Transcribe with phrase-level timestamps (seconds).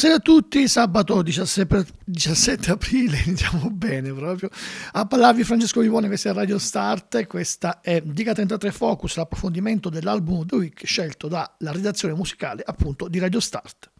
[0.00, 4.48] Buonasera a tutti, sabato 17, 17 aprile, iniziamo bene proprio,
[4.92, 10.46] a parlarvi Francesco Vivone, questa è Radio Start questa è Dica 33 Focus, l'approfondimento dell'album
[10.46, 13.90] The Week scelto dalla redazione musicale appunto di Radio Start.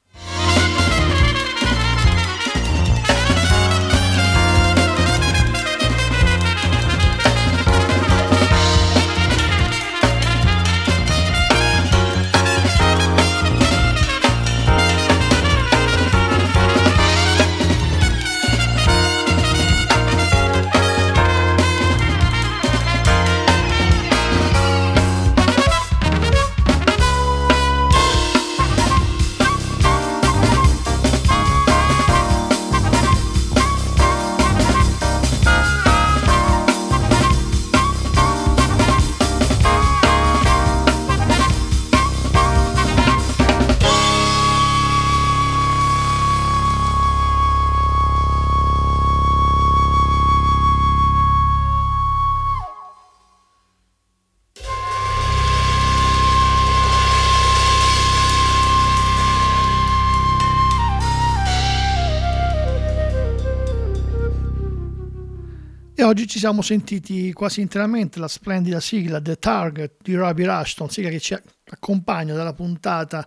[66.20, 71.08] Oggi ci siamo sentiti quasi interamente la splendida sigla The Target di Robbie Rushton, sigla
[71.08, 71.34] che ci
[71.70, 73.26] accompagna dalla puntata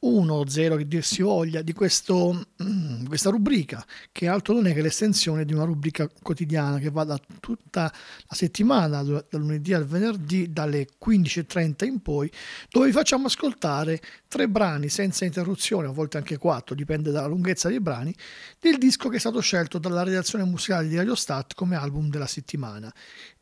[0.00, 4.72] 1 0 che dir si voglia di questo, mm, questa rubrica che altro non è
[4.72, 9.84] che l'estensione di una rubrica quotidiana che va da tutta la settimana dal lunedì al
[9.84, 12.30] venerdì dalle 15.30 in poi
[12.70, 17.68] dove vi facciamo ascoltare tre brani senza interruzione a volte anche quattro dipende dalla lunghezza
[17.68, 18.14] dei brani
[18.58, 22.26] del disco che è stato scelto dalla redazione musicale di Radio Stat come album della
[22.26, 22.90] settimana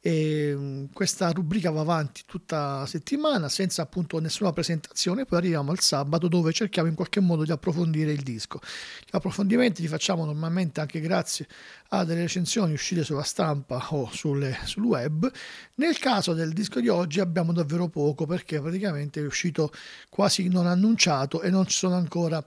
[0.00, 5.70] e mm, questa rubrica va avanti tutta la settimana senza appunto nessuna presentazione, poi arriviamo
[5.72, 8.60] al sabato dove cerchiamo in qualche modo di approfondire il disco.
[9.00, 11.47] Gli approfondimenti li facciamo normalmente anche grazie
[11.91, 15.31] a delle recensioni uscite sulla stampa o sulle, sul web.
[15.75, 19.72] Nel caso del disco di oggi abbiamo davvero poco perché praticamente è uscito
[20.09, 22.44] quasi non annunciato e non ci sono ancora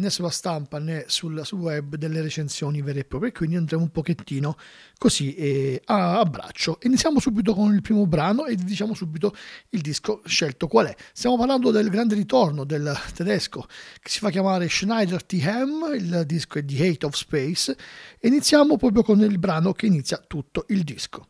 [0.00, 3.90] né sulla stampa né sul, sul, web delle recensioni vere e proprie, quindi andremo un
[3.90, 4.56] pochettino
[4.98, 6.78] così eh, a, a, braccio.
[6.82, 9.34] Iniziamo subito con il primo brano e diciamo subito
[9.70, 10.96] il disco scelto qual è.
[11.12, 13.66] Stiamo parlando del grande ritorno del tedesco
[14.00, 15.40] che si fa chiamare Schneider T.
[15.44, 17.76] Ham, il disco è The Hate of Space
[18.18, 21.26] e iniziamo proprio con il brano che inizia tutto il disco.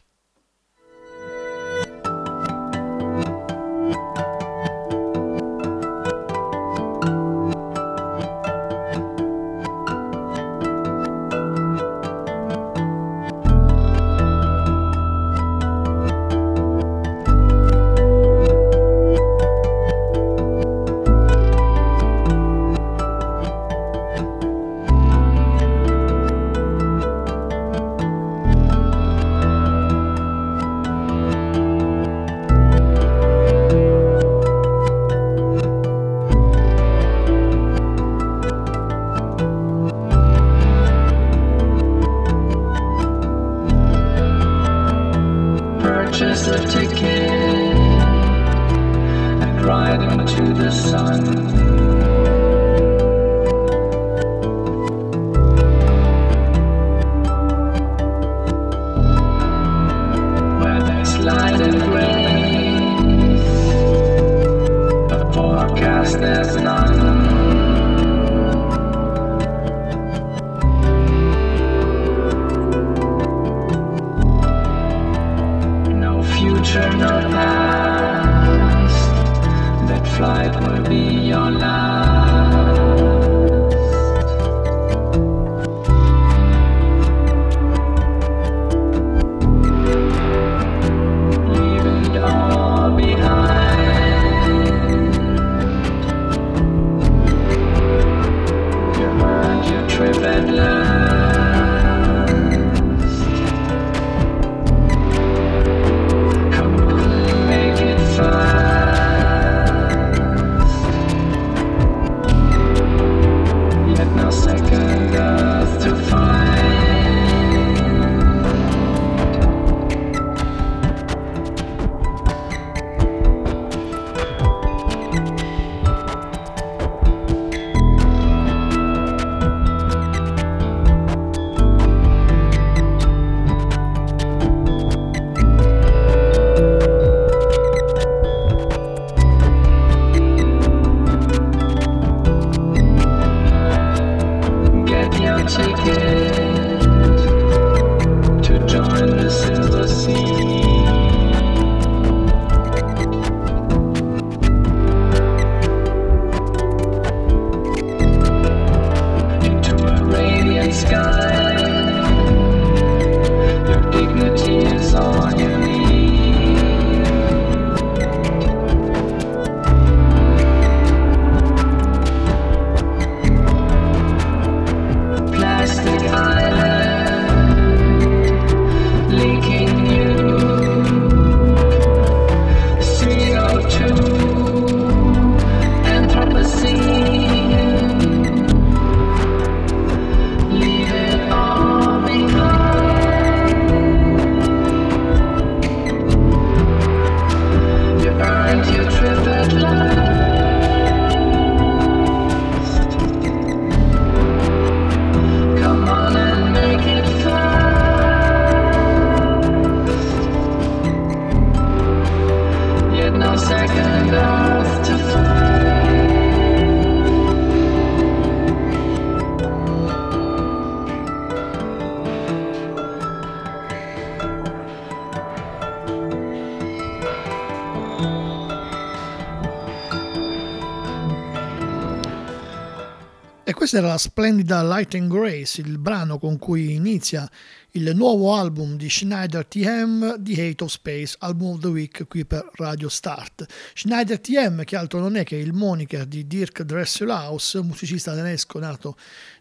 [233.55, 237.29] Questa era la splendida Light and Grace, il brano con cui inizia
[237.71, 242.27] il nuovo album di Schneider TM, The Hate of Space, album of the week qui
[242.27, 243.47] per Radio Start.
[243.75, 248.97] Schneider TM, che altro non è che il moniker di Dirk Dresselhaus, musicista tedesco nato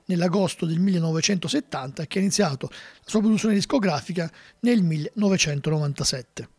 [0.05, 6.58] nell'agosto del 1970 e che ha iniziato la sua produzione discografica nel 1997.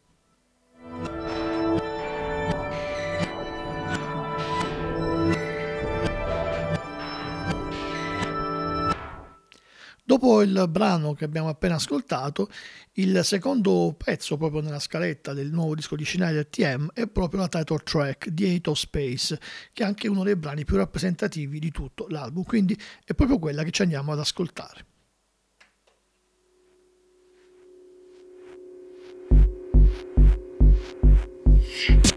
[10.10, 12.48] Dopo il brano che abbiamo appena ascoltato,
[12.94, 17.46] il secondo pezzo proprio nella scaletta del nuovo disco di Schneider TM è proprio la
[17.46, 19.38] title track di Eight of Space,
[19.72, 23.62] che è anche uno dei brani più rappresentativi di tutto l'album, quindi è proprio quella
[23.62, 24.84] che ci andiamo ad ascoltare.
[31.88, 32.09] Yeah.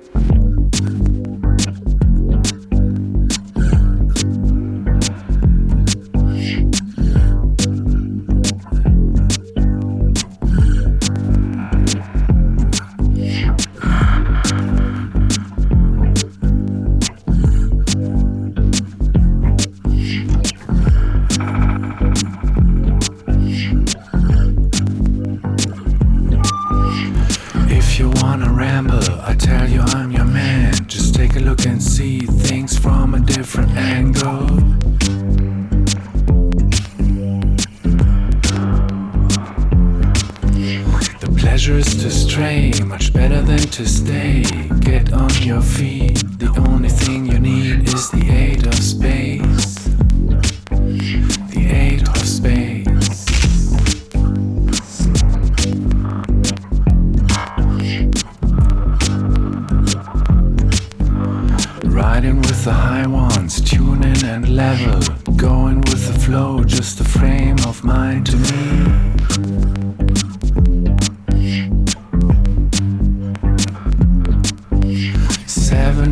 [62.63, 65.01] the high ones, tune in and level.
[65.35, 69.03] Going with the flow, just a frame of mind to me.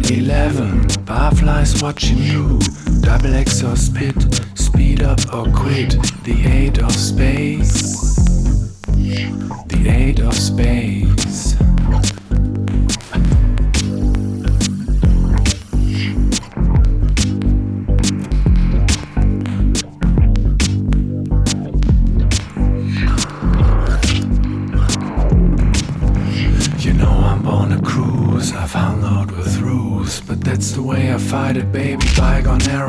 [0.09, 2.59] Eleven, barflies watching you.
[3.01, 4.15] Double X or spit,
[4.55, 5.91] speed up or quit.
[6.23, 7.95] The eight of space.
[9.67, 11.60] The eight of space.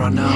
[0.03, 0.32] are now.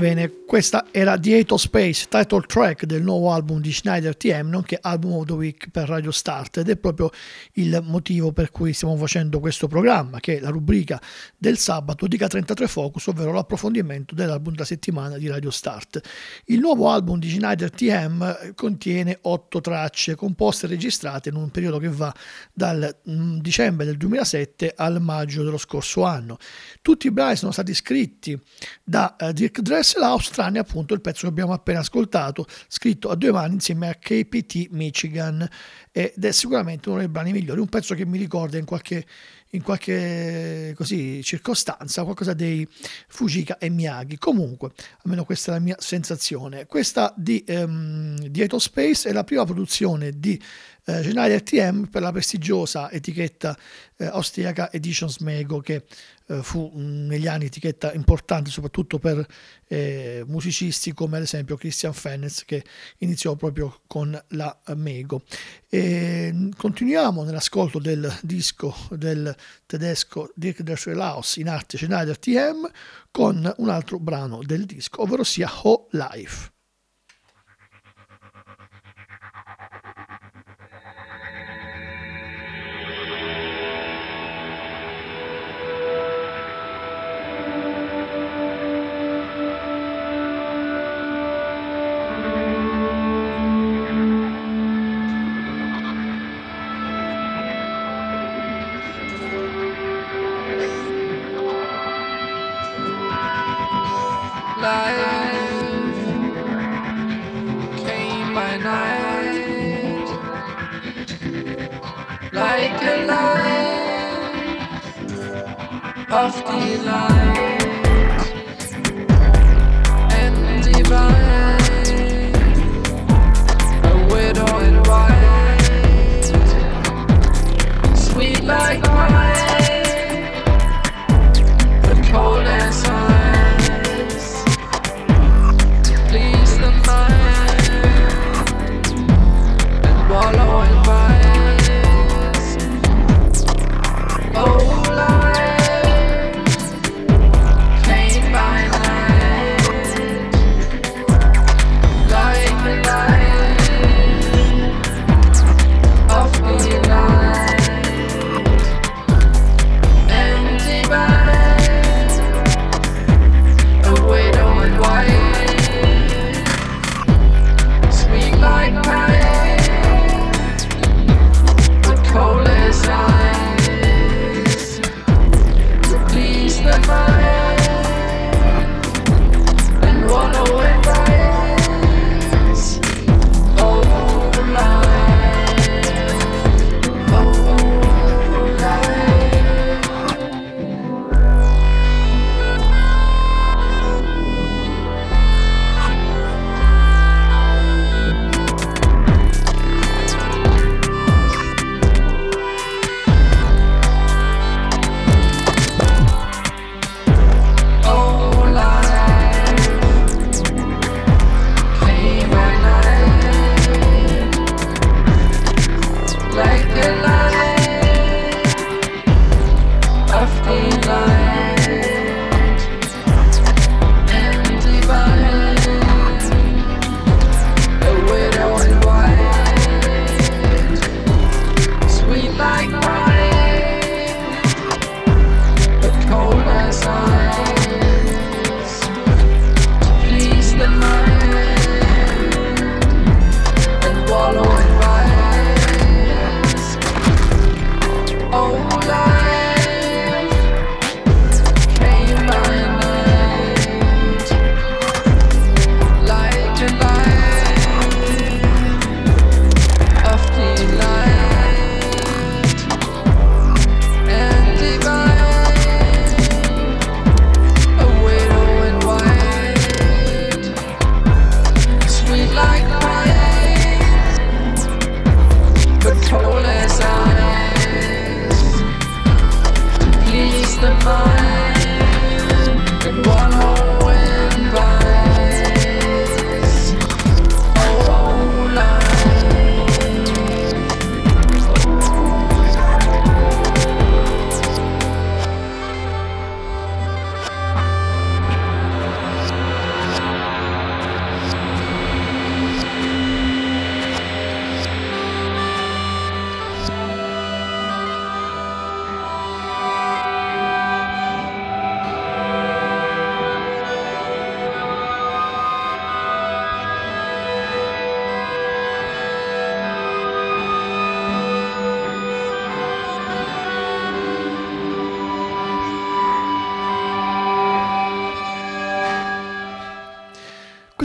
[0.00, 4.48] Bene, bene, questa era The Eight Space, title track del nuovo album di Schneider TM,
[4.48, 7.12] nonché album of the week per Radio Start ed è proprio
[7.52, 11.00] il motivo per cui stiamo facendo questo programma, che è la rubrica
[11.36, 16.00] del sabato di K33 Focus, ovvero l'approfondimento dell'album della settimana di Radio Start.
[16.46, 21.78] Il nuovo album di Schneider TM contiene otto tracce composte e registrate in un periodo
[21.78, 22.12] che va
[22.52, 26.36] dal mm, dicembre del 2007 al maggio dello scorso anno.
[26.82, 28.36] Tutti i brani sono stati scritti
[28.82, 30.02] da uh, Dirk Dressel
[30.48, 34.68] tranne appunto il pezzo che abbiamo appena ascoltato, scritto a due mani insieme a KPT
[34.70, 35.46] Michigan,
[35.92, 39.04] ed è sicuramente uno dei brani migliori, un pezzo che mi ricorda in qualche,
[39.50, 42.66] in qualche così, circostanza qualcosa dei
[43.08, 44.18] Fujika e Miyagi.
[44.18, 46.66] Comunque, almeno questa è la mia sensazione.
[46.66, 50.40] Questa di, um, di Eto Space è la prima produzione di
[50.84, 53.56] eh, Schneider TM per la prestigiosa etichetta
[53.98, 55.84] eh, austriaca Editions Mego che
[56.28, 59.26] eh, fu negli anni etichetta importante soprattutto per
[59.66, 62.64] eh, musicisti come ad esempio Christian Fennez che
[62.98, 65.22] iniziò proprio con la Mego.
[65.68, 69.34] E, mm, continuiamo nell'ascolto del disco del
[69.66, 72.70] tedesco Dirk Dresselhaus in arte Schneider TM
[73.10, 76.56] con un altro brano del disco, ovvero sia Ho Life.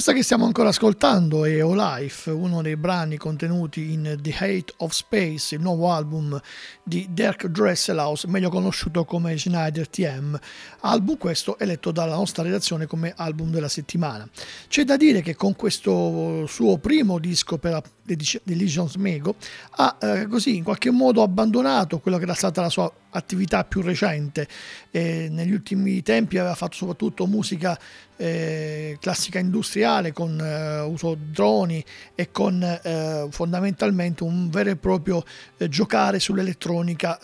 [0.03, 4.73] Questa che stiamo ancora ascoltando è O Life, uno dei brani contenuti in The Hate
[4.79, 6.37] of Space, il nuovo album
[6.83, 10.37] di Dirk Dresselhaus, meglio conosciuto come Schneider TM,
[10.81, 14.27] album questo eletto dalla nostra redazione come album della settimana.
[14.67, 19.35] C'è da dire che con questo suo primo disco per la Deletions Mego
[19.71, 23.81] ha eh, così in qualche modo abbandonato quella che era stata la sua attività più
[23.81, 24.47] recente.
[24.91, 27.79] Eh, negli ultimi tempi aveva fatto soprattutto musica
[28.17, 31.83] eh, classica industriale con eh, uso droni
[32.15, 35.23] e con eh, fondamentalmente un vero e proprio
[35.57, 37.19] eh, giocare sull'elettronica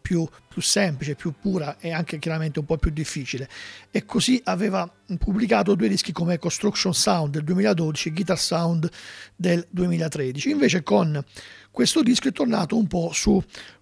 [0.00, 0.26] più,
[0.56, 3.46] più semplice, più pura e anche chiaramente un po' più difficile.
[3.90, 8.88] E così aveva pubblicato due dischi come Construction Sound del 2012 e Guitar Sound
[9.36, 10.48] del 2013.
[10.48, 11.22] Invece con
[11.70, 13.38] questo disco è tornato un po' su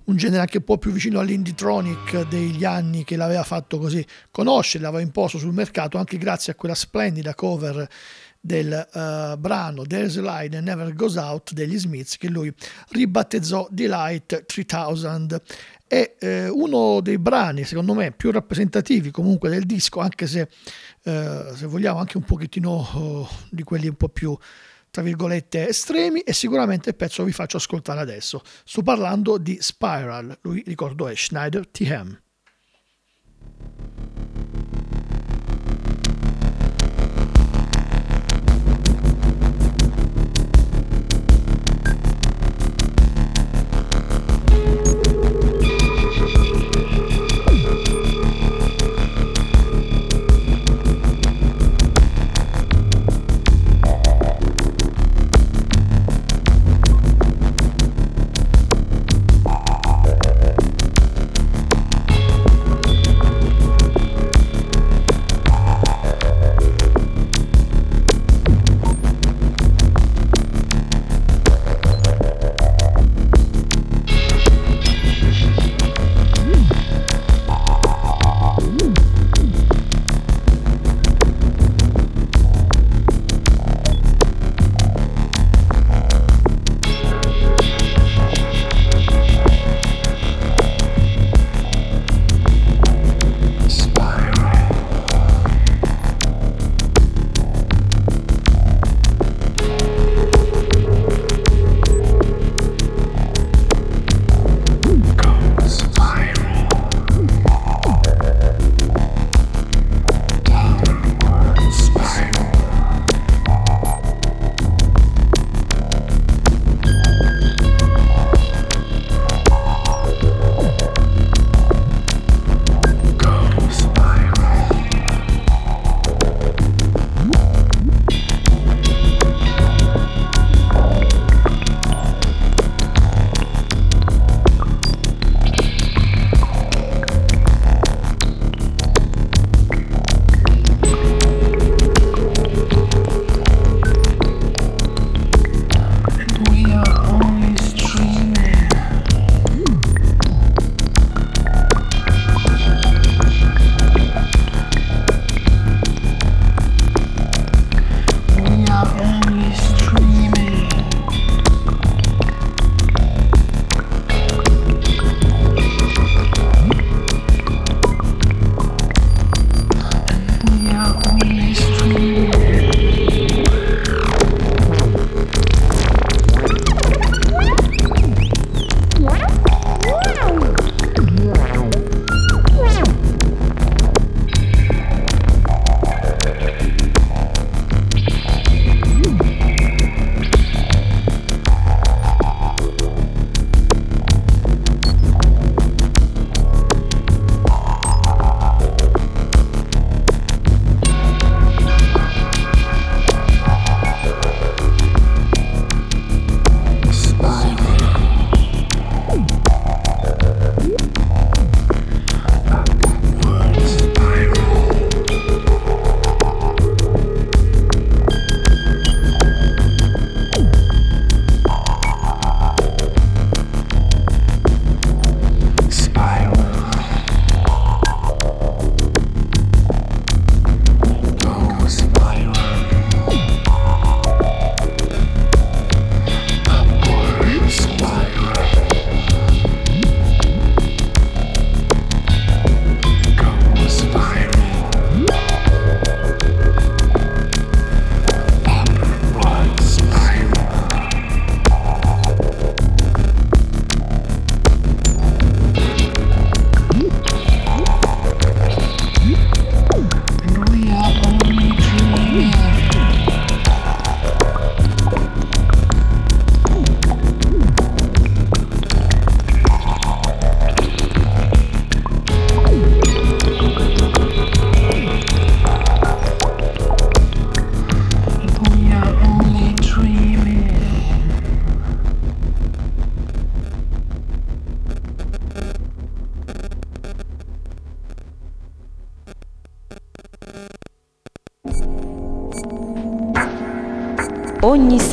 [0.07, 4.83] un genere anche un po' più vicino all'inditronic degli anni che l'aveva fatto così conoscere,
[4.83, 7.89] l'aveva imposto sul mercato anche grazie a quella splendida cover
[8.45, 12.53] del uh, brano There's a Line and Never Goes Out degli Smiths che lui
[12.91, 15.41] ribattezzò Delight 3000
[15.87, 20.49] è eh, uno dei brani secondo me più rappresentativi comunque del disco anche se,
[21.03, 24.37] eh, se vogliamo anche un pochettino oh, di quelli un po' più
[24.91, 28.41] tra virgolette estremi e sicuramente il pezzo vi faccio ascoltare adesso.
[28.63, 32.17] Sto parlando di Spiral, lui ricordo è Schneider TM.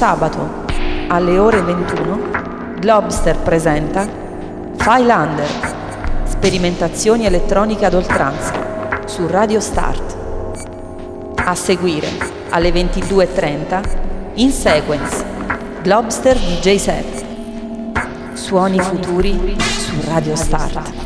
[0.02, 0.66] Sabato
[1.10, 4.10] alle ore 21 Globster presenta
[4.76, 5.48] Filander,
[6.24, 10.18] sperimentazioni elettroniche ad oltranza su Radio Start.
[11.36, 12.08] A seguire
[12.50, 13.84] alle 22.30
[14.38, 15.24] in sequence
[15.84, 17.24] Globster DJ set.
[18.34, 21.01] Suoni futuri su Radio Start.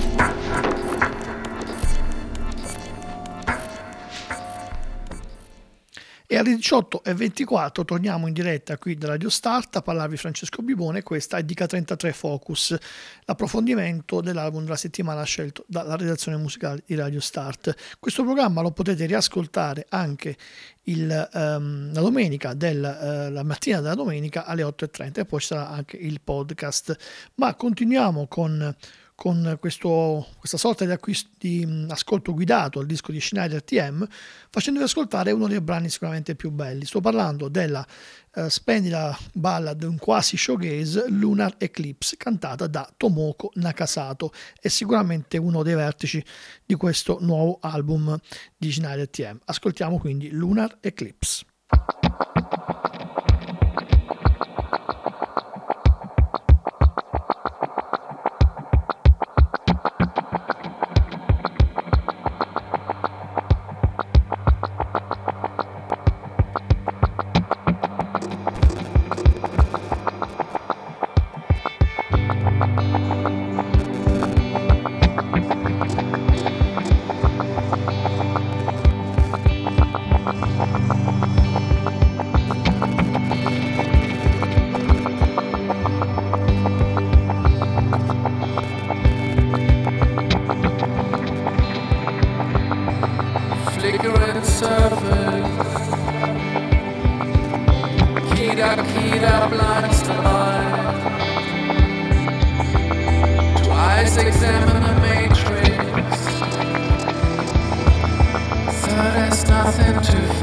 [6.36, 11.02] E alle 18.24 torniamo in diretta qui da Radio Start a parlarvi Francesco Bibone.
[11.02, 12.78] Questa è Dica 33 Focus,
[13.24, 17.74] l'approfondimento dell'album della settimana scelto dalla redazione musicale di Radio Start.
[18.02, 20.36] Questo programma lo potete riascoltare anche
[20.84, 25.48] il, um, la domenica, del, uh, la mattina della domenica alle 8.30 e poi ci
[25.48, 26.98] sarà anche il podcast.
[27.36, 28.76] Ma continuiamo con
[29.16, 34.06] con questo, questa sorta di, acquisto, di ascolto guidato al disco di Schneider TM,
[34.50, 36.86] facendovi ascoltare uno dei brani sicuramente più belli.
[36.86, 37.86] Sto parlando della
[38.36, 44.32] uh, splendida ballad, un quasi showgaze, Lunar Eclipse, cantata da Tomoko Nakasato.
[44.60, 46.24] È sicuramente uno dei vertici
[46.66, 48.20] di questo nuovo album
[48.58, 49.40] di Schneider TM.
[49.46, 51.46] Ascoltiamo quindi Lunar Eclipse.
[109.66, 110.35] nothing to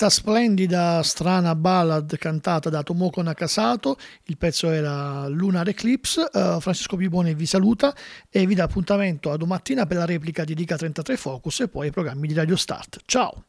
[0.00, 6.96] questa splendida, strana ballad cantata da Tomoko Nakasato, il pezzo era Lunar Eclipse, uh, Francesco
[6.96, 7.94] Bibone vi saluta
[8.30, 11.88] e vi dà appuntamento a domattina per la replica di Dica 33 Focus e poi
[11.88, 13.00] i programmi di Radio Start.
[13.04, 13.44] Ciao!